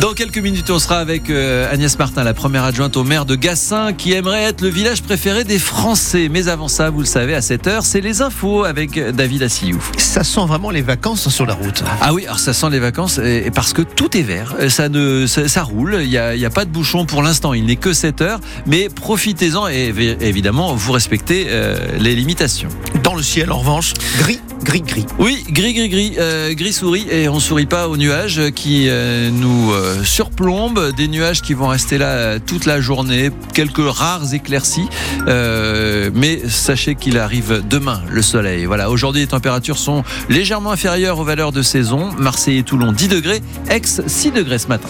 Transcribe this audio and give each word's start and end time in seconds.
Dans 0.00 0.14
quelques 0.14 0.38
minutes, 0.38 0.70
on 0.70 0.78
sera 0.78 0.98
avec 0.98 1.28
euh, 1.28 1.70
Agnès 1.70 1.98
Martin, 1.98 2.24
la 2.24 2.32
première 2.32 2.64
adjointe 2.64 2.96
au 2.96 3.04
maire 3.04 3.26
de 3.26 3.34
Gassin, 3.34 3.92
qui 3.92 4.12
aimerait 4.14 4.44
être 4.44 4.62
le 4.62 4.68
village 4.68 5.02
préféré 5.02 5.44
des 5.44 5.58
Français. 5.58 6.30
Mais 6.30 6.48
avant 6.48 6.68
ça, 6.68 6.88
vous 6.88 7.00
le 7.00 7.06
savez, 7.06 7.34
à 7.34 7.40
7h, 7.40 7.82
c'est 7.82 8.00
les 8.00 8.22
infos 8.22 8.64
avec 8.64 8.98
David 8.98 9.42
Assillou. 9.42 9.78
Ça 9.98 10.24
sent 10.24 10.46
vraiment 10.46 10.70
les 10.70 10.80
vacances 10.80 11.28
sur 11.28 11.44
la 11.44 11.52
route. 11.52 11.84
Ah 12.00 12.14
oui, 12.14 12.24
alors 12.24 12.38
ça 12.38 12.54
sent 12.54 12.70
les 12.70 12.78
vacances 12.78 13.18
et 13.18 13.50
parce 13.54 13.74
que 13.74 13.82
tout 13.82 14.16
est 14.16 14.22
vert. 14.22 14.54
Ça, 14.70 14.88
ne, 14.88 15.26
ça, 15.26 15.62
roule, 15.62 15.98
il 16.00 16.08
n'y 16.08 16.16
a, 16.16 16.28
a, 16.30 16.50
pas 16.50 16.64
de 16.64 16.70
bouchon 16.70 17.04
pour 17.04 17.22
l'instant, 17.22 17.52
il 17.52 17.66
n'est 17.66 17.76
que 17.76 17.92
7 17.92 18.22
heures. 18.22 18.40
Mais 18.66 18.88
profitez-en 18.88 19.68
et 19.68 19.92
évidemment, 20.20 20.74
vous 20.74 20.92
respectez 20.92 21.48
euh, 21.50 21.76
les 21.98 22.14
limitations. 22.14 22.70
Dans 23.02 23.14
le 23.14 23.22
ciel, 23.22 23.52
en 23.52 23.58
revanche, 23.58 23.92
gris 24.18 24.40
gris 24.62 24.82
gris. 24.82 25.06
Oui, 25.18 25.44
gris 25.48 25.74
gris 25.74 25.88
gris, 25.88 26.14
euh, 26.18 26.54
et 27.10 27.28
on 27.28 27.40
sourit 27.40 27.66
pas 27.66 27.88
aux 27.88 27.96
nuages 27.96 28.50
qui 28.54 28.86
euh, 28.88 29.30
nous 29.30 29.72
euh, 29.72 30.02
surplombent, 30.04 30.92
des 30.92 31.08
nuages 31.08 31.42
qui 31.42 31.54
vont 31.54 31.68
rester 31.68 31.98
là 31.98 32.38
toute 32.38 32.66
la 32.66 32.80
journée, 32.80 33.30
quelques 33.54 33.78
rares 33.78 34.34
éclaircies, 34.34 34.88
mais 35.26 36.40
sachez 36.48 36.94
qu'il 36.94 37.18
arrive 37.18 37.62
demain 37.68 38.02
le 38.10 38.22
soleil. 38.22 38.64
Voilà, 38.66 38.90
aujourd'hui 38.90 39.22
les 39.22 39.26
températures 39.26 39.78
sont 39.78 40.04
légèrement 40.28 40.72
inférieures 40.72 41.18
aux 41.18 41.24
valeurs 41.24 41.52
de 41.52 41.62
saison. 41.62 42.10
Marseille 42.18 42.58
et 42.58 42.62
Toulon 42.62 42.92
10 42.92 43.08
degrés, 43.08 43.42
Aix 43.68 43.82
6 43.84 44.32
degrés 44.32 44.58
ce 44.58 44.68
matin. 44.68 44.88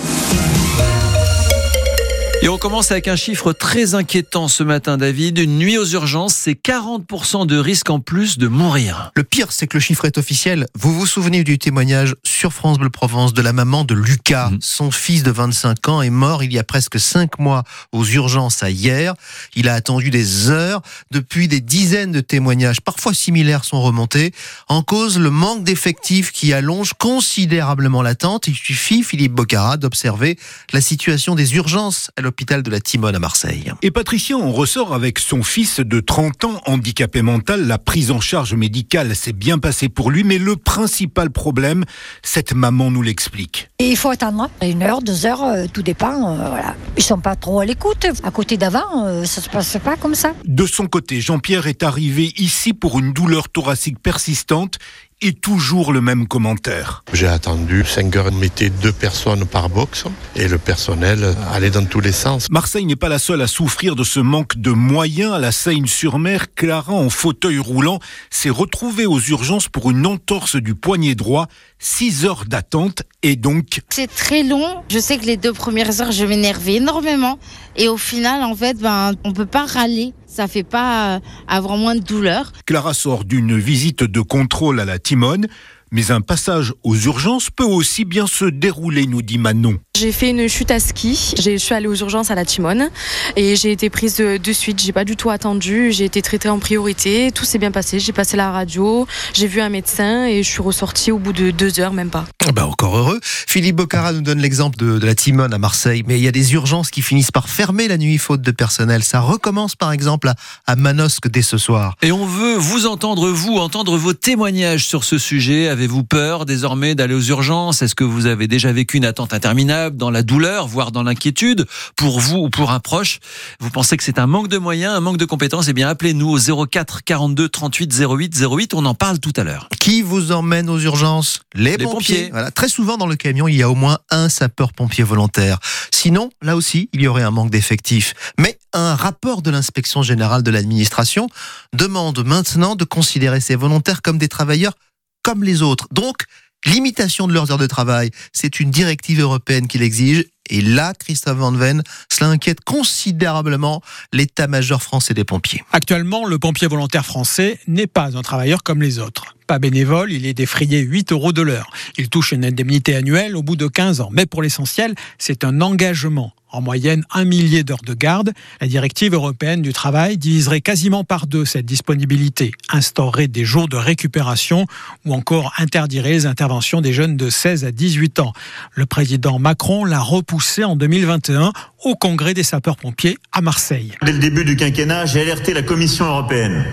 Et 2.43 2.49
on 2.49 2.57
commence 2.57 2.91
avec 2.91 3.07
un 3.07 3.17
chiffre 3.17 3.53
très 3.53 3.95
inquiétant 3.95 4.49
ce 4.49 4.63
matin, 4.63 4.97
David. 4.97 5.37
Une 5.37 5.59
nuit 5.59 5.77
aux 5.77 5.85
urgences, 5.85 6.35
c'est 6.35 6.55
40% 6.55 7.47
de 7.47 7.59
risque 7.59 7.91
en 7.91 8.01
plus 8.01 8.39
de 8.39 8.49
mourir. 8.49 9.13
Le 9.15 9.25
pire, 9.25 9.53
c'est 9.53 9.67
que 9.67 9.77
le 9.77 9.83
chiffre 9.83 10.07
est 10.07 10.17
officiel. 10.17 10.67
Vous 10.75 10.95
vous 10.95 11.05
souvenez 11.05 11.45
du 11.45 11.59
témoignage 11.59 12.15
sur 12.25 12.55
France 12.55 12.79
Bleu 12.79 12.89
Provence 12.89 13.35
de 13.35 13.43
la 13.43 13.53
maman 13.53 13.85
de 13.85 13.95
Lucas. 13.95 14.49
Mhm. 14.49 14.59
Son 14.63 14.91
fils 14.91 15.23
de 15.23 15.31
25 15.31 15.89
ans 15.91 16.01
est 16.01 16.09
mort 16.09 16.43
il 16.43 16.51
y 16.51 16.59
a 16.59 16.65
presque 16.65 16.99
5 16.99 17.39
mois 17.39 17.63
aux 17.93 18.07
urgences 18.07 18.63
à 18.63 18.71
hier. 18.71 19.13
Il 19.55 19.69
a 19.69 19.75
attendu 19.75 20.09
des 20.09 20.49
heures. 20.49 20.81
Depuis, 21.11 21.47
des 21.47 21.61
dizaines 21.61 22.13
de 22.13 22.21
témoignages, 22.21 22.81
parfois 22.81 23.13
similaires, 23.13 23.65
sont 23.65 23.83
remontés. 23.83 24.33
En 24.67 24.83
cause, 24.83 25.19
le 25.19 25.31
manque 25.31 25.63
d'effectifs 25.63 26.33
qui 26.33 26.55
allonge 26.55 26.95
considérablement 26.95 28.01
l'attente. 28.01 28.47
Il 28.47 28.57
suffit, 28.57 29.03
Philippe 29.03 29.33
Bocara, 29.33 29.77
d'observer 29.77 30.39
la 30.73 30.81
situation 30.81 31.35
des 31.35 31.55
urgences 31.57 32.11
l'hôpital 32.31 32.63
de 32.63 32.71
la 32.71 32.79
Timone 32.79 33.17
à 33.17 33.19
Marseille. 33.19 33.73
Et 33.83 33.91
Patricia 33.91 34.37
on 34.37 34.53
ressort 34.53 34.95
avec 34.95 35.19
son 35.19 35.43
fils 35.43 35.81
de 35.81 35.99
30 35.99 36.45
ans 36.45 36.61
handicapé 36.65 37.23
mental. 37.23 37.67
La 37.67 37.77
prise 37.77 38.13
en 38.13 38.21
charge 38.21 38.55
médicale 38.55 39.17
s'est 39.17 39.33
bien 39.33 39.59
passée 39.59 39.89
pour 39.89 40.13
lui, 40.13 40.23
mais 40.23 40.39
le 40.39 40.55
principal 40.55 41.33
problème, 41.33 41.85
cette 42.23 42.53
maman 42.55 42.93
nous 42.93 43.03
l'explique. 43.03 43.69
Il 43.81 43.97
faut 43.97 44.11
attendre 44.11 44.49
une 44.63 44.85
heure, 44.85 45.03
deux 45.03 45.27
heures, 45.27 45.43
euh, 45.43 45.67
tout 45.73 45.83
dépend. 45.83 46.39
Euh, 46.39 46.49
voilà. 46.51 46.77
Ils 46.97 47.03
sont 47.03 47.19
pas 47.19 47.35
trop 47.35 47.59
à 47.59 47.65
l'écoute. 47.65 48.07
À 48.23 48.31
côté 48.31 48.57
d'avant, 48.57 49.07
euh, 49.07 49.25
ça 49.25 49.41
se 49.41 49.49
passe 49.49 49.77
pas 49.83 49.97
comme 49.97 50.15
ça. 50.15 50.33
De 50.45 50.67
son 50.67 50.87
côté, 50.87 51.21
Jean-Pierre 51.21 51.67
est 51.67 51.83
arrivé 51.83 52.33
ici 52.37 52.73
pour 52.75 53.01
une 53.01 53.13
douleur 53.13 53.49
thoracique 53.49 53.99
persistante 54.01 54.79
et 55.23 55.33
toujours 55.33 55.93
le 55.93 56.01
même 56.01 56.27
commentaire. 56.27 57.05
J'ai 57.13 57.27
attendu 57.27 57.85
5 57.85 58.17
heures, 58.17 58.29
on 58.33 58.37
mettait 58.37 58.71
deux 58.71 58.93
personnes 58.93 59.45
par 59.45 59.69
box 59.69 60.05
et 60.37 60.49
le 60.49 60.59
personnel 60.59 61.35
allait 61.53 61.71
dans 61.71 61.85
tous 61.85 62.01
les 62.01 62.13
sens. 62.13 62.49
Marseille 62.51 62.87
n'est 62.87 62.97
pas 62.97 63.09
la 63.09 63.19
seule 63.19 63.43
à 63.43 63.47
souffrir 63.47 63.97
de 63.97 64.05
ce 64.05 64.21
manque 64.21 64.57
de 64.57 64.71
moyens. 64.71 65.33
À 65.33 65.39
la 65.39 65.53
Seine-sur-Mer, 65.53 66.55
Clara, 66.55 66.93
en 66.93 67.11
fauteuil 67.11 67.59
roulant, 67.59 67.99
s'est 68.31 68.51
retrouvée 68.51 69.07
aux 69.07 69.21
urgences 69.21 69.69
pour 69.69 69.91
une 69.91 70.07
entorse 70.07 70.57
du 70.57 70.75
poignet 70.75 71.15
droit. 71.15 71.49
6 71.81 72.27
heures 72.27 72.45
d'attente 72.47 73.03
et 73.23 73.37
donc... 73.37 73.81
C'est 73.91 74.07
très 74.07 74.43
long. 74.43 74.85
Je 74.91 74.99
sais 74.99 75.19
que 75.19 75.25
les 75.25 75.37
deux 75.37 75.53
premières 75.53 76.01
heures, 76.01 76.13
je 76.13 76.25
m'énervais 76.25 76.75
énormément. 76.75 77.39
Et 77.77 77.89
au 77.89 77.97
final, 77.97 78.45
en 78.45 78.55
fait, 78.55 78.79
ben, 78.79 79.13
on 79.25 79.33
peut 79.33 79.47
pas 79.47 79.67
râler 79.67 80.15
ça 80.31 80.47
fait 80.47 80.63
pas 80.63 81.17
euh, 81.17 81.21
avoir 81.49 81.77
moins 81.77 81.97
de 81.97 82.01
douleur. 82.01 82.53
Clara 82.65 82.95
sort 82.95 83.25
d'une 83.25 83.59
visite 83.59 84.05
de 84.05 84.21
contrôle 84.21 84.81
à 84.81 84.85
la 84.85 84.99
Timone. 84.99 85.47
Mais 85.93 86.13
un 86.13 86.21
passage 86.21 86.73
aux 86.85 86.95
urgences 86.95 87.51
peut 87.51 87.65
aussi 87.65 88.05
bien 88.05 88.29
se 88.29 88.45
dérouler, 88.45 89.09
nous 89.09 89.23
dit 89.23 89.39
Manon. 89.39 89.79
J'ai 90.01 90.13
fait 90.13 90.31
une 90.31 90.49
chute 90.49 90.71
à 90.71 90.81
ski. 90.81 91.35
Je 91.39 91.59
suis 91.59 91.75
allée 91.75 91.87
aux 91.87 91.95
urgences 91.95 92.31
à 92.31 92.35
la 92.35 92.47
Timone 92.47 92.89
et 93.37 93.55
j'ai 93.55 93.71
été 93.71 93.91
prise 93.91 94.17
de, 94.17 94.53
suite. 94.55 94.81
J'ai 94.81 94.93
pas 94.93 95.05
du 95.05 95.15
tout 95.15 95.29
attendu. 95.29 95.93
J'ai 95.93 96.07
été 96.07 96.23
traitée 96.23 96.49
en 96.49 96.59
priorité. 96.59 97.31
Tout 97.33 97.45
s'est 97.45 97.59
bien 97.59 97.71
passé. 97.71 98.01
J'ai 98.01 98.15
passé 98.15 98.39
la 98.39 98.51
radio. 98.51 99.07
J'ai 99.35 99.47
vu 99.47 99.61
un 99.61 99.69
médecin 99.69 100.25
et 100.25 100.43
je 100.43 100.49
suis 100.49 100.63
ressortie 100.63 101.13
au 101.13 101.19
bout 101.19 101.35
de 101.35 101.51
deux 101.51 101.81
heures, 101.81 101.93
même 101.93 102.09
pas. 102.09 102.25
Bah 102.55 102.67
encore 102.67 102.97
heureux. 102.97 103.21
Philippe 103.23 103.77
Bocara 103.77 104.15
nous 104.15 104.23
donne 104.23 104.41
l'exemple 104.41 104.79
de, 104.79 105.05
la 105.05 105.15
Timone 105.15 105.53
à 105.53 105.59
Marseille. 105.59 106.03
Mais 106.07 106.19
il 106.19 106.25
y 106.25 106.29
a 106.29 106.33
des 106.33 106.55
urgences 106.55 106.89
qui 106.89 107.03
finissent 107.03 107.31
par 107.31 107.51
fermer 107.51 107.87
la 107.87 107.99
nuit 107.99 108.17
faute 108.17 108.41
de 108.41 108.53
personnel. 108.53 109.05
Ça 109.05 109.21
recommence 109.21 109.77
par 109.77 109.93
exemple 109.93 110.29
à, 110.29 110.35
à 110.67 110.77
Manosque 110.77 111.29
dès 111.29 111.43
ce 111.43 111.59
soir. 111.59 111.97
Et 112.01 112.11
on 112.11 112.25
veut 112.25 112.57
vous 112.57 112.87
entendre, 112.87 113.29
vous, 113.29 113.59
entendre 113.59 113.99
vos 113.99 114.15
témoignages 114.15 114.87
sur 114.87 115.05
ce 115.05 115.19
sujet 115.19 115.69
Avez-vous 115.69 116.05
peur 116.05 116.47
désormais 116.47 116.95
d'aller 116.95 117.15
aux 117.15 117.21
urgences? 117.21 117.83
Est-ce 117.83 117.95
que 117.95 118.05
vous 118.05 118.25
avez 118.25 118.49
déjà 118.49 118.73
vécu 118.73 118.97
une 118.97 119.05
attente 119.05 119.35
interminable? 119.35 119.90
Dans 119.97 120.11
la 120.11 120.23
douleur, 120.23 120.67
voire 120.67 120.93
dans 120.93 121.03
l'inquiétude 121.03 121.67
pour 121.97 122.21
vous 122.21 122.39
ou 122.39 122.51
pour 122.51 122.71
un 122.71 122.81
proche 122.81 123.21
Vous 123.61 123.71
pensez 123.71 123.97
que 123.97 124.05
c'est 124.05 124.19
un 124.19 124.27
manque 124.27 124.49
de 124.49 124.59
moyens, 124.59 124.95
un 124.95 125.01
manque 125.01 125.17
de 125.17 125.25
compétences 125.25 125.69
Eh 125.69 125.73
bien, 125.73 125.89
appelez-nous 125.89 126.29
au 126.29 126.67
04 126.67 127.05
42 127.05 127.49
38 127.49 128.01
08 128.01 128.47
08. 128.51 128.75
On 128.75 128.85
en 128.85 128.95
parle 128.95 129.19
tout 129.19 129.33
à 129.37 129.45
l'heure. 129.45 129.69
Qui 129.81 130.03
vous 130.03 130.33
emmène 130.33 130.69
aux 130.69 130.79
urgences? 130.79 131.41
Les, 131.55 131.79
pompiers. 131.79 132.31
Voilà. 132.31 132.51
Très 132.51 132.69
souvent 132.69 132.97
dans 132.97 133.07
le 133.07 133.17
camion, 133.17 133.49
il 133.49 133.57
y 133.57 133.63
a 133.63 133.71
au 133.71 133.75
moins 133.75 133.99
un 134.11 134.29
sapeur-pompier 134.29 135.05
volontaire. 135.05 135.59
Sinon, 135.93 136.31
là 136.43 136.57
aussi, 136.57 136.89
il 136.93 137.03
y 137.03 137.07
aurait 137.07 137.23
un 137.23 137.31
manque 137.31 137.51
d'effectifs. 137.51 138.15
Mais 138.39 138.59
un 138.73 138.95
rapport 138.95 139.43
de 139.43 139.51
l'inspection 139.51 140.03
générale 140.03 140.43
de 140.43 140.51
l'administration 140.51 141.29
demande 141.73 142.25
maintenant 142.25 142.77
de 142.77 142.85
considérer 142.85 143.41
ces 143.41 143.57
volontaires 143.57 144.03
comme 144.03 144.19
des 144.19 144.29
travailleurs 144.29 144.75
comme 145.23 145.45
les 145.45 145.63
autres. 145.63 145.87
Donc, 145.93 146.25
limitation 146.67 147.27
de 147.27 147.33
leurs 147.33 147.51
heures 147.51 147.59
de 147.59 147.67
travail, 147.67 148.11
c'est 148.33 148.61
une 148.61 148.71
directive 148.71 149.21
européenne 149.21 149.69
qui 149.69 149.79
l'exige. 149.79 150.25
Et 150.51 150.61
là, 150.63 150.93
Christophe 150.99 151.39
Van 151.39 151.53
Ven, 151.53 151.83
cela 152.11 152.31
inquiète 152.31 152.61
considérablement 152.63 153.83
l'état-major 154.13 154.83
français 154.83 155.15
des 155.15 155.23
pompiers. 155.25 155.63
Actuellement, 155.73 156.27
le 156.27 156.39
pompier 156.41 156.67
volontaire 156.67 157.07
français 157.07 157.59
n'est 157.69 157.87
pas 157.87 158.17
un 158.17 158.23
travailleur 158.23 158.65
comme 158.65 158.83
les 158.83 158.99
autres. 158.99 159.37
Pas 159.47 159.61
bénévole, 159.61 160.13
il 160.13 160.27
est 160.27 160.35
défrayé 160.35 160.81
8 160.81 161.13
euros 161.13 161.33
de 161.33 161.43
l'heure. 161.43 161.71
Il 161.99 162.09
touche 162.09 162.33
une 162.33 162.45
indemnité 162.45 162.97
annuelle 162.97 163.37
au 163.37 163.43
bout 163.43 163.57
de 163.57 163.69
15 163.69 164.01
ans. 164.01 164.09
Mais 164.13 164.27
pour 164.27 164.43
l'essentiel, 164.43 164.95
c'est 165.19 165.45
un 165.45 165.61
engagement 165.61 166.33
en 166.53 166.61
moyenne 166.61 167.05
un 167.13 167.25
millier 167.25 167.65
d'heures 167.65 167.85
de 167.85 167.95
garde. 167.95 168.33
La 168.61 168.67
directive 168.67 169.15
européenne 169.15 169.63
du 169.63 169.73
travail 169.73 170.19
diviserait 170.19 170.61
quasiment 170.61 171.05
par 171.05 171.27
deux 171.27 171.45
cette 171.45 171.67
disponibilité, 171.67 172.53
instaurerait 172.71 173.29
des 173.29 173.45
jours 173.45 173.69
de 173.69 173.77
récupération 173.77 174.67
ou 175.05 175.15
encore 175.15 175.53
interdirait 175.59 176.11
les 176.11 176.27
interventions 176.27 176.81
des 176.81 176.93
jeunes 176.93 177.17
de 177.17 177.31
16 177.31 177.65
à 177.65 177.73
18 177.73 178.21
ans. 178.21 178.33
Le 178.75 178.87
président 178.87 179.39
Macron 179.39 179.85
l'a 179.85 180.01
repoussé 180.01 180.65
en 180.65 180.77
2021 180.77 181.53
au 181.85 181.95
congrès 181.95 182.35
des 182.35 182.43
sapeurs-pompiers 182.43 183.17
à 183.33 183.41
Marseille. 183.41 183.93
Dès 184.03 184.13
le 184.13 184.19
début 184.19 184.45
du 184.45 184.57
quinquennat, 184.57 185.07
j'ai 185.07 185.21
alerté 185.21 185.55
la 185.55 185.63
Commission 185.63 186.07
européenne 186.07 186.65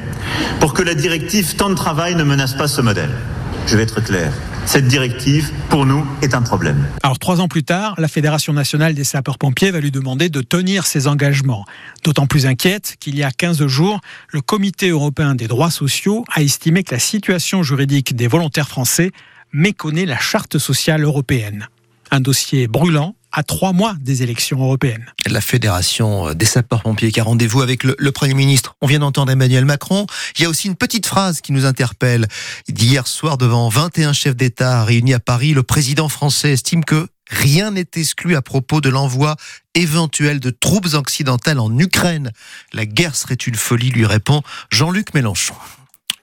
pour 0.59 0.74
que 0.74 0.84
la 0.84 0.96
directive 0.96 1.56
temps 1.56 1.70
de 1.70 1.76
travail 1.76 2.16
ne 2.16 2.24
menace 2.24 2.56
pas 2.56 2.68
ce 2.68 2.82
modèle. 2.82 3.12
Je 3.67 3.75
vais 3.75 3.83
être 3.83 4.01
clair 4.01 4.31
cette 4.67 4.89
directive, 4.89 5.50
pour 5.69 5.85
nous, 5.85 6.05
est 6.22 6.33
un 6.33 6.41
problème. 6.41 6.89
Trois 7.22 7.39
ans 7.39 7.47
plus 7.47 7.63
tard, 7.63 7.95
la 7.97 8.09
Fédération 8.09 8.51
nationale 8.51 8.94
des 8.94 9.05
sapeurs-pompiers 9.05 9.72
va 9.72 9.79
lui 9.79 9.91
demander 9.91 10.28
de 10.28 10.41
tenir 10.41 10.85
ses 10.85 11.07
engagements. 11.07 11.66
D'autant 12.03 12.28
plus 12.28 12.45
inquiète 12.45 12.97
qu'il 13.00 13.16
y 13.16 13.23
a 13.23 13.31
15 13.31 13.66
jours, 13.67 14.01
le 14.29 14.41
Comité 14.41 14.89
européen 14.89 15.35
des 15.35 15.47
droits 15.47 15.72
sociaux 15.72 16.25
a 16.33 16.41
estimé 16.41 16.83
que 16.83 16.94
la 16.94 17.00
situation 17.00 17.63
juridique 17.63 18.13
des 18.13 18.28
volontaires 18.28 18.67
français 18.67 19.11
méconnaît 19.53 20.05
la 20.05 20.19
charte 20.19 20.57
sociale 20.57 21.03
européenne. 21.03 21.69
Un 22.11 22.19
dossier 22.19 22.67
brûlant 22.67 23.16
à 23.38 23.44
trois 23.44 23.72
mois 23.72 23.96
des 24.02 24.23
élections 24.23 24.59
européennes. 24.59 25.06
La 25.28 25.41
Fédération 25.41 26.34
des 26.34 26.46
sapeurs-pompiers 26.46 27.11
qui 27.11 27.20
a 27.20 27.23
rendez-vous 27.23 27.61
avec 27.61 27.84
le, 27.84 28.11
Premier 28.11 28.34
ministre. 28.34 28.76
On 28.82 28.88
vient 28.88 28.97
d'entendre 28.97 29.32
Emmanuel 29.32 29.64
Macron. 29.64 30.08
Il 30.38 30.41
y 30.41 30.46
a 30.46 30.50
aussi 30.50 30.67
une 30.67 30.76
petite 30.76 31.06
phrase 31.06 31.41
qui 31.41 31.52
nous 31.52 31.66
interpelle. 31.66 32.28
D'hier 32.67 33.06
soir, 33.06 33.38
devant 33.38 33.70
21 33.70 34.11
chefs 34.11 34.35
d'État 34.35 34.84
réunis 34.84 35.14
à 35.14 35.20
Paris, 35.20 35.53
le 35.53 35.61
président 35.61 36.09
français 36.09 36.53
estime 36.53 36.84
que 36.84 37.08
rien 37.29 37.70
n'est 37.70 37.85
exclu 37.96 38.35
à 38.35 38.41
propos 38.41 38.82
de 38.82 38.90
l'envoi 38.90 39.35
éventuel 39.76 40.40
de 40.40 40.50
troupes 40.50 40.96
occidentales 40.96 41.59
en 41.59 41.78
Ukraine. 41.78 42.32
La 42.73 42.88
guerre 42.88 43.16
serait 43.16 43.35
une 43.35 43.53
folie, 43.53 43.91
lui 43.91 44.08
répond 44.08 44.41
Jean-Luc 44.72 45.14
Mélenchon. 45.14 45.53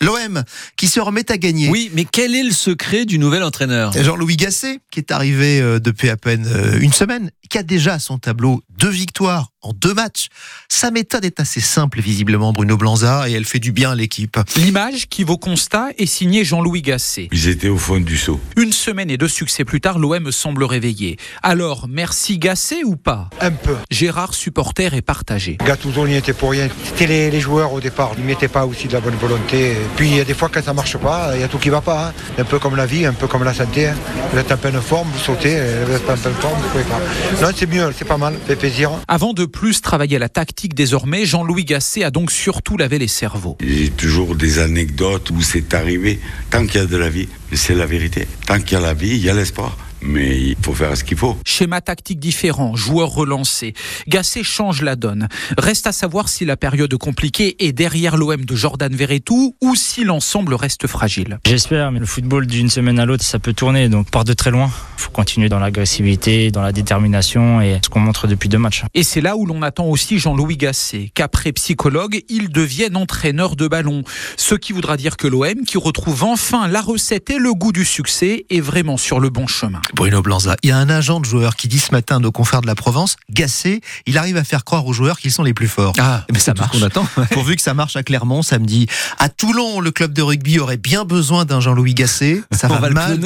L'OM 0.00 0.42
qui 0.76 0.88
se 0.88 1.00
remet 1.00 1.30
à 1.30 1.38
gagner. 1.38 1.68
Oui, 1.70 1.90
mais 1.94 2.04
quel 2.04 2.34
est 2.34 2.42
le 2.42 2.52
secret 2.52 3.04
du 3.04 3.18
nouvel 3.18 3.42
entraîneur? 3.42 3.92
Jean-Louis 3.92 4.36
Gasset, 4.36 4.80
qui 4.90 5.00
est 5.00 5.10
arrivé 5.10 5.60
euh, 5.60 5.78
depuis 5.78 6.10
à 6.10 6.16
peine 6.16 6.46
euh, 6.46 6.78
une 6.80 6.92
semaine, 6.92 7.30
qui 7.48 7.58
a 7.58 7.62
déjà 7.62 7.94
à 7.94 7.98
son 7.98 8.18
tableau 8.18 8.62
deux 8.78 8.90
victoires 8.90 9.50
en 9.64 9.72
deux 9.72 9.94
matchs. 9.94 10.28
Sa 10.68 10.90
méthode 10.90 11.24
est 11.24 11.40
assez 11.40 11.60
simple, 11.60 12.00
visiblement, 12.00 12.52
Bruno 12.52 12.76
Blanza, 12.76 13.28
et 13.28 13.32
elle 13.32 13.44
fait 13.44 13.58
du 13.58 13.72
bien 13.72 13.92
à 13.92 13.94
l'équipe. 13.94 14.38
L'image 14.56 15.08
qui 15.08 15.24
vaut 15.24 15.38
constat 15.38 15.88
est 15.98 16.06
signée 16.06 16.44
Jean-Louis 16.44 16.82
Gasset. 16.82 17.28
Ils 17.32 17.48
étaient 17.48 17.68
au 17.68 17.78
fond 17.78 17.98
du 18.00 18.16
saut. 18.16 18.40
Une 18.56 18.72
semaine 18.72 19.10
et 19.10 19.16
deux 19.16 19.28
succès 19.28 19.64
plus 19.64 19.80
tard, 19.80 19.98
l'OM 19.98 20.30
semble 20.32 20.64
réveillé. 20.64 21.16
Alors, 21.42 21.86
merci 21.88 22.38
Gasset 22.38 22.84
ou 22.84 22.96
pas? 22.96 23.30
Un 23.40 23.52
peu. 23.52 23.76
Gérard, 23.90 24.34
supporter, 24.34 24.94
est 24.94 25.02
partagé. 25.02 25.56
Gattuso 25.64 26.06
n'y 26.06 26.16
était 26.16 26.32
pour 26.32 26.50
rien. 26.50 26.68
C'était 26.84 27.06
les, 27.06 27.30
les 27.30 27.40
joueurs 27.40 27.72
au 27.72 27.80
départ. 27.80 28.12
Ils 28.18 28.24
mettaient 28.24 28.48
pas 28.48 28.66
aussi 28.66 28.88
de 28.88 28.92
la 28.92 29.00
bonne 29.00 29.16
volonté. 29.16 29.72
Et 29.72 29.76
puis, 29.96 30.08
il 30.08 30.16
y 30.16 30.20
a 30.20 30.24
des 30.24 30.34
fois, 30.34 30.50
quand 30.52 30.62
ça 30.62 30.72
marche 30.72 30.96
pas, 30.98 31.30
il 31.34 31.40
y 31.40 31.44
a 31.44 31.48
tout 31.48 31.58
qui 31.58 31.70
va 31.70 31.80
pas. 31.80 32.08
hein. 32.08 32.12
Un 32.38 32.44
peu 32.44 32.58
comme 32.58 32.76
la 32.76 32.86
vie, 32.86 33.06
un 33.06 33.12
peu 33.12 33.26
comme 33.26 33.44
la 33.44 33.54
santé. 33.54 33.88
hein. 33.88 33.94
Vous 34.32 34.38
êtes 34.38 34.50
en 34.52 34.56
pleine 34.56 34.80
forme, 34.80 35.08
vous 35.12 35.18
sautez. 35.18 35.56
Vous 35.86 35.92
êtes 35.94 36.04
pas 36.06 36.14
en 36.14 36.18
pleine 36.18 36.34
forme, 36.34 36.60
vous 36.60 36.68
pouvez 36.70 36.84
pas. 36.84 37.00
Non, 37.42 37.52
c'est 37.56 37.66
mieux, 37.70 37.90
c'est 37.96 38.04
pas 38.04 38.16
mal, 38.18 38.34
fait 38.46 38.56
plaisir. 38.56 38.90
Avant 39.08 39.32
de 39.32 39.44
plus 39.54 39.80
travailler 39.80 40.16
à 40.16 40.18
la 40.18 40.28
tactique 40.28 40.74
désormais, 40.74 41.24
Jean-Louis 41.24 41.64
Gasset 41.64 42.02
a 42.02 42.10
donc 42.10 42.32
surtout 42.32 42.76
lavé 42.76 42.98
les 42.98 43.08
cerveaux. 43.08 43.56
J'ai 43.64 43.88
toujours 43.88 44.34
des 44.34 44.58
anecdotes 44.58 45.30
où 45.30 45.40
c'est 45.40 45.74
arrivé. 45.74 46.18
Tant 46.50 46.66
qu'il 46.66 46.80
y 46.80 46.84
a 46.84 46.86
de 46.86 46.96
la 46.96 47.08
vie, 47.08 47.28
c'est 47.56 47.74
la 47.74 47.86
vérité. 47.86 48.26
Tant 48.46 48.58
qu'il 48.58 48.72
y 48.72 48.76
a 48.76 48.80
la 48.80 48.94
vie, 48.94 49.16
il 49.16 49.24
y 49.24 49.30
a 49.30 49.34
l'espoir. 49.34 49.76
Mais 50.06 50.38
il 50.38 50.56
faut 50.60 50.74
faire 50.74 50.94
ce 50.96 51.02
qu'il 51.02 51.16
faut. 51.16 51.38
Schéma 51.46 51.80
tactique 51.80 52.20
différent, 52.20 52.76
joueurs 52.76 53.08
relancés. 53.08 53.72
Gasset 54.06 54.42
change 54.42 54.82
la 54.82 54.96
donne. 54.96 55.28
Reste 55.56 55.86
à 55.86 55.92
savoir 55.92 56.28
si 56.28 56.44
la 56.44 56.58
période 56.58 56.94
compliquée 56.98 57.56
est 57.58 57.72
derrière 57.72 58.18
l'OM 58.18 58.44
de 58.44 58.54
Jordan 58.54 58.94
Verretou 58.94 59.56
ou 59.62 59.74
si 59.74 60.04
l'ensemble 60.04 60.52
reste 60.52 60.86
fragile. 60.86 61.38
J'espère, 61.46 61.90
mais 61.90 62.00
le 62.00 62.06
football 62.06 62.46
d'une 62.46 62.68
semaine 62.68 62.98
à 62.98 63.06
l'autre, 63.06 63.24
ça 63.24 63.38
peut 63.38 63.54
tourner, 63.54 63.88
donc 63.88 64.10
part 64.10 64.24
de 64.24 64.34
très 64.34 64.50
loin. 64.50 64.70
Il 64.98 65.02
faut 65.04 65.10
continuer 65.10 65.48
dans 65.48 65.58
l'agressivité, 65.58 66.50
dans 66.50 66.60
la 66.60 66.72
détermination 66.72 67.62
et 67.62 67.80
ce 67.82 67.88
qu'on 67.88 68.00
montre 68.00 68.26
depuis 68.26 68.50
deux 68.50 68.58
matchs. 68.58 68.82
Et 68.92 69.04
c'est 69.04 69.22
là 69.22 69.38
où 69.38 69.46
l'on 69.46 69.62
attend 69.62 69.86
aussi 69.86 70.18
Jean-Louis 70.18 70.58
Gasset, 70.58 71.12
qu'après 71.14 71.52
psychologue, 71.52 72.20
il 72.28 72.50
devienne 72.50 72.96
entraîneur 72.98 73.56
de 73.56 73.68
ballon. 73.68 74.02
Ce 74.36 74.54
qui 74.54 74.74
voudra 74.74 74.98
dire 74.98 75.16
que 75.16 75.28
l'OM, 75.28 75.64
qui 75.66 75.78
retrouve 75.78 76.24
enfin 76.24 76.68
la 76.68 76.82
recette 76.82 77.30
et 77.30 77.38
le 77.38 77.43
goût 77.52 77.72
du 77.72 77.84
succès, 77.84 78.46
est 78.50 78.60
vraiment 78.60 78.96
sur 78.96 79.20
le 79.20 79.28
bon 79.30 79.46
chemin. 79.46 79.80
Bruno 79.94 80.22
Blanza, 80.22 80.56
il 80.62 80.70
y 80.70 80.72
a 80.72 80.78
un 80.78 80.88
agent 80.88 81.20
de 81.20 81.24
joueurs 81.26 81.56
qui 81.56 81.68
dit 81.68 81.78
ce 81.78 81.92
matin 81.92 82.16
à 82.16 82.18
nos 82.20 82.32
confrères 82.32 82.60
de 82.62 82.66
la 82.66 82.74
Provence, 82.74 83.16
Gassé, 83.30 83.80
il 84.06 84.16
arrive 84.18 84.36
à 84.36 84.44
faire 84.44 84.64
croire 84.64 84.86
aux 84.86 84.92
joueurs 84.92 85.18
qu'ils 85.18 85.32
sont 85.32 85.42
les 85.42 85.54
plus 85.54 85.68
forts. 85.68 85.92
Ah, 85.98 86.24
mais 86.32 86.38
ça 86.38 86.52
c'est 86.56 86.62
tout 86.62 86.68
ce 86.74 86.78
marche. 86.80 86.94
qu'on 86.94 87.02
attend. 87.02 87.26
Pourvu 87.32 87.56
que 87.56 87.62
ça 87.62 87.74
marche 87.74 87.96
à 87.96 88.02
Clermont 88.02 88.42
samedi. 88.42 88.86
À 89.18 89.28
Toulon, 89.28 89.80
le 89.80 89.90
club 89.90 90.12
de 90.12 90.22
rugby 90.22 90.58
aurait 90.58 90.76
bien 90.76 91.04
besoin 91.04 91.44
d'un 91.44 91.60
Jean-Louis 91.60 91.94
Gasset. 91.94 92.42
Ça 92.52 92.66
On 92.70 92.74
va, 92.74 92.80
va 92.80 92.88
le 92.88 92.94
mal. 92.94 93.20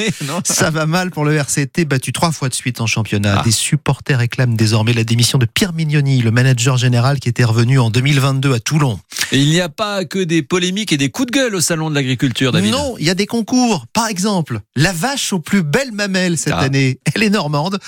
ça 0.44 0.71
va 0.71 0.87
mal 0.87 1.11
pour 1.11 1.25
le 1.25 1.35
RCT, 1.35 1.85
battu 1.85 2.12
trois 2.12 2.32
fois 2.32 2.49
de 2.49 2.55
suite 2.55 2.81
en 2.81 2.87
championnat. 2.87 3.38
Ah. 3.41 3.43
Des 3.44 3.50
supporters 3.53 4.19
réclament 4.19 4.56
désormais 4.56 4.93
la 4.93 5.05
démission 5.05 5.38
de 5.38 5.47
Pierre 5.47 5.73
Mignoni, 5.73 6.23
le 6.23 6.31
manager 6.31 6.76
général 6.76 7.19
qui 7.21 7.29
était 7.29 7.44
revenu 7.44 7.79
en 7.79 7.91
2022 7.91 8.53
à 8.55 8.61
Toulon. 8.61 8.99
Et 9.32 9.38
il 9.41 9.49
n'y 9.50 9.61
a 9.61 9.69
pas 9.69 10.05
que 10.05 10.19
des 10.19 10.43
polémiques 10.43 10.93
et 10.93 10.97
des 10.97 11.11
coups 11.11 11.26
de 11.26 11.32
gueule 11.32 11.55
au 11.55 11.61
salon 11.61 11.91
de 11.91 11.94
l'agriculture, 11.94 12.53
David. 12.53 12.73
Non, 12.73 12.94
il 12.99 13.06
y 13.06 13.11
a 13.11 13.14
des 13.14 13.26
concours. 13.26 13.87
Par 14.09 14.13
exemple, 14.13 14.61
la 14.75 14.95
vache 14.95 15.35
aux 15.35 15.39
plus 15.39 15.63
belles 15.63 15.93
mamelles 15.93 16.39
cette 16.39 16.55
Ah. 16.55 16.61
année. 16.61 16.99
Elle 17.15 17.25
est 17.25 17.29
normande. 17.29 17.79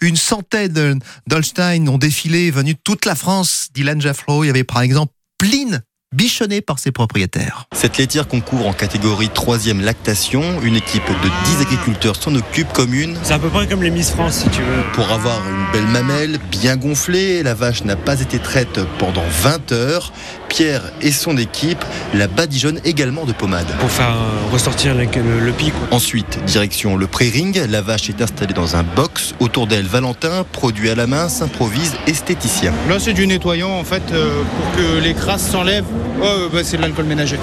Une 0.00 0.16
centaine 0.16 0.98
d'Holstein 1.28 1.88
ont 1.88 1.98
défilé, 1.98 2.50
venus 2.50 2.74
de 2.74 2.80
toute 2.82 3.04
la 3.04 3.14
France. 3.14 3.68
Dylan 3.74 4.00
Jaffro, 4.00 4.42
il 4.42 4.48
y 4.48 4.50
avait 4.50 4.64
par 4.64 4.80
exemple 4.82 5.12
Pline, 5.38 5.80
bichonnée 6.14 6.60
par 6.62 6.78
ses 6.78 6.90
propriétaires. 6.90 7.64
Cette 7.74 7.98
laitière 7.98 8.26
concourt 8.28 8.66
en 8.66 8.72
catégorie 8.72 9.28
3 9.28 9.58
lactation. 9.82 10.42
Une 10.62 10.76
équipe 10.76 11.06
de 11.06 11.28
10 11.56 11.62
agriculteurs 11.62 12.16
s'en 12.16 12.34
occupe 12.34 12.72
comme 12.72 12.94
une. 12.94 13.18
C'est 13.22 13.34
à 13.34 13.38
peu 13.38 13.48
près 13.48 13.66
comme 13.66 13.82
les 13.82 13.90
Miss 13.90 14.10
France, 14.10 14.38
si 14.44 14.48
tu 14.48 14.62
veux. 14.62 14.82
Pour 14.94 15.10
avoir 15.12 15.40
une 15.48 15.72
belle 15.72 15.86
mamelle 15.90 16.38
bien 16.50 16.76
gonflée, 16.76 17.42
la 17.42 17.54
vache 17.54 17.84
n'a 17.84 17.96
pas 17.96 18.20
été 18.20 18.38
traite 18.38 18.80
pendant 18.98 19.24
20 19.42 19.72
heures. 19.72 20.12
Pierre 20.48 20.82
et 21.02 21.12
son 21.12 21.36
équipe 21.36 21.84
la 22.14 22.26
badigeonnent 22.26 22.80
également 22.86 23.26
de 23.26 23.32
pommade. 23.32 23.66
Pour 23.80 23.90
faire 23.90 24.08
euh, 24.16 24.50
ressortir 24.52 24.94
le, 24.94 25.04
le, 25.04 25.40
le 25.40 25.52
pic. 25.52 25.74
quoi. 25.74 25.88
Ensuite, 25.94 26.42
direction 26.46 26.96
le 26.96 27.06
pré-ring, 27.06 27.60
la 27.68 27.82
vache 27.82 28.08
est 28.08 28.22
installée 28.22 28.54
dans 28.54 28.74
un 28.76 28.82
box. 28.82 29.34
Autour 29.40 29.66
d'elle, 29.66 29.84
Valentin, 29.86 30.46
produit 30.52 30.88
à 30.88 30.94
la 30.94 31.06
main, 31.06 31.28
s'improvise 31.28 31.92
esthéticien. 32.06 32.72
Là, 32.88 32.98
c'est 32.98 33.12
du 33.12 33.26
nettoyant 33.26 33.72
en 33.78 33.84
fait 33.84 34.02
euh, 34.12 34.42
pour 34.56 34.72
que 34.76 34.98
les 35.02 35.12
crasses 35.12 35.50
s'enlèvent. 35.50 35.84
Oh, 36.22 36.48
bah, 36.52 36.60
c'est 36.64 36.76
de 36.76 36.82
l'alcool 36.82 37.04
ménager. 37.06 37.38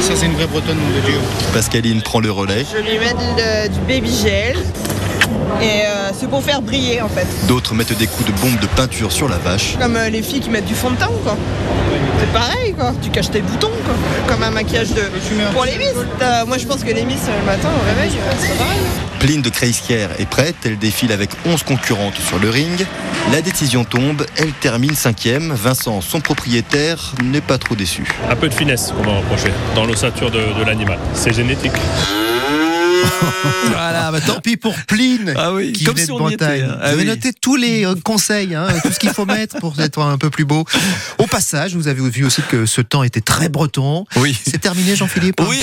Ça, 0.00 0.12
c'est 0.14 0.26
une 0.26 0.34
vraie 0.34 0.46
bretonne, 0.46 0.76
de 0.96 1.00
Dieu. 1.06 1.18
Pascaline 1.52 2.00
prend 2.02 2.20
le 2.20 2.30
relais. 2.30 2.64
Je 2.70 2.78
lui 2.82 2.98
mets 2.98 3.12
de- 3.12 3.68
du 3.72 3.80
baby 3.80 4.10
gel. 4.14 4.56
Et 5.60 5.82
euh, 5.84 6.10
c'est 6.18 6.28
pour 6.28 6.42
faire 6.42 6.62
briller 6.62 7.02
en 7.02 7.08
fait. 7.08 7.26
D'autres 7.46 7.74
mettent 7.74 7.96
des 7.98 8.06
coups 8.06 8.26
de 8.30 8.32
bombe 8.40 8.58
de 8.60 8.66
peinture 8.66 9.12
sur 9.12 9.28
la 9.28 9.36
vache. 9.36 9.76
Comme 9.80 9.96
euh, 9.96 10.08
les 10.08 10.22
filles 10.22 10.40
qui 10.40 10.48
mettent 10.50 10.64
du 10.66 10.74
fond 10.74 10.90
de 10.90 10.96
teint 10.96 11.10
quoi. 11.22 11.36
C'est 12.18 12.32
pareil 12.32 12.72
quoi. 12.74 12.92
Tu 13.02 13.10
caches 13.10 13.30
tes 13.30 13.40
boutons 13.42 13.70
quoi. 13.84 13.94
Comme 14.26 14.42
un 14.42 14.50
maquillage 14.50 14.90
de. 14.90 15.02
Pour 15.52 15.64
les 15.64 15.76
miss. 15.76 15.88
Euh, 16.22 16.46
moi 16.46 16.56
je 16.56 16.66
pense 16.66 16.82
que 16.82 16.90
les 16.92 17.04
miss 17.04 17.20
le 17.26 17.44
matin 17.46 17.68
au 17.68 17.84
réveil, 17.94 18.16
c'est 18.38 18.56
pareil. 18.58 18.78
Pline 19.20 19.42
de 19.42 19.50
Kreiskière 19.50 20.10
est 20.18 20.26
prête, 20.28 20.56
elle 20.64 20.78
défile 20.78 21.12
avec 21.12 21.30
11 21.44 21.62
concurrentes 21.62 22.16
sur 22.26 22.38
le 22.38 22.48
ring. 22.48 22.86
La 23.32 23.42
décision 23.42 23.84
tombe, 23.84 24.24
elle 24.36 24.52
termine 24.52 24.94
cinquième. 24.94 25.52
Vincent, 25.52 26.00
son 26.00 26.20
propriétaire, 26.20 27.12
n'est 27.22 27.42
pas 27.42 27.58
trop 27.58 27.74
déçu. 27.76 28.04
Un 28.30 28.36
peu 28.36 28.48
de 28.48 28.54
finesse 28.54 28.92
qu'on 28.96 29.02
va 29.04 29.18
reprocher 29.18 29.52
dans 29.74 29.84
l'ossature 29.84 30.30
de, 30.30 30.58
de 30.58 30.64
l'animal. 30.64 30.98
C'est 31.14 31.34
génétique. 31.34 31.72
Voilà, 33.70 34.10
bah, 34.12 34.20
tant 34.20 34.40
pis 34.40 34.56
pour 34.56 34.74
Pline, 34.86 35.34
Ah 35.36 35.52
oui, 35.54 35.72
qui 35.72 35.84
comme 35.84 35.94
venait 35.94 36.04
si 36.06 36.08
de 36.08 36.12
on 36.16 36.28
y 36.28 36.34
était, 36.34 36.44
Bretagne. 36.44 36.62
hein. 36.70 36.78
Ah 36.80 36.88
Vous 36.88 36.92
avez 36.94 37.02
oui. 37.02 37.08
noté 37.08 37.32
tous 37.32 37.56
les 37.56 37.84
euh, 37.86 37.94
conseils, 38.02 38.54
hein, 38.54 38.66
tout 38.82 38.92
ce 38.92 38.98
qu'il 38.98 39.10
faut 39.10 39.24
mettre 39.26 39.58
pour 39.58 39.78
être 39.80 40.00
un 40.00 40.18
peu 40.18 40.28
plus 40.30 40.44
beau. 40.44 40.64
Au 41.18 41.26
passage, 41.26 41.74
vous 41.76 41.88
avez 41.88 42.00
vu 42.08 42.24
aussi 42.24 42.42
que 42.48 42.66
ce 42.66 42.80
temps 42.80 43.02
était 43.02 43.20
très 43.20 43.48
breton. 43.48 44.04
Oui. 44.16 44.38
C'est 44.46 44.60
terminé, 44.60 44.96
Jean-Philippe 44.96 45.40
Oui. 45.48 45.58